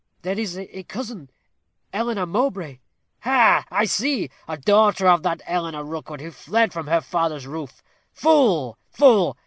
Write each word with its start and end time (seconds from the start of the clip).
"There 0.23 0.39
is 0.39 0.57
a 0.57 0.81
cousin, 0.81 1.29
Eleanor 1.93 2.25
Mowbray." 2.25 2.79
"Ha! 3.19 3.63
I 3.69 3.85
see; 3.85 4.31
a 4.47 4.57
daughter 4.57 5.07
of 5.07 5.21
that 5.21 5.43
Eleanor 5.45 5.83
Rookwood 5.85 6.21
who 6.21 6.31
fled 6.31 6.73
from 6.73 6.87
her 6.87 7.01
father's 7.01 7.45
roof. 7.45 7.83
Fool, 8.11 8.79
fool. 8.89 9.37